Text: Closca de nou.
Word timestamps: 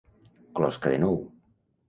Closca 0.59 0.95
de 0.95 0.99
nou. 1.05 1.21